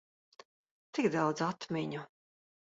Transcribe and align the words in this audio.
Tik 0.97 1.09
daudz 1.17 1.45
atmiņu. 1.51 2.05